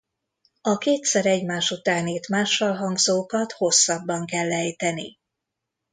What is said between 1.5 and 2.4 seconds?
után írt